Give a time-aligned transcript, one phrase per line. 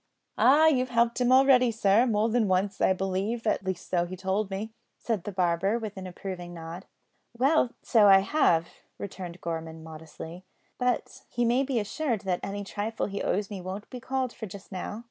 [0.39, 0.65] "Ah!
[0.65, 4.49] you've helped him already, sir, more than once, I believe; at least so he told
[4.49, 6.87] me," said the barber, with an approving nod.
[7.37, 10.43] "Well, so I have," returned Gorman modestly,
[10.79, 14.47] "but he may be assured that any trifle he owes me won't be called for
[14.47, 14.99] just now.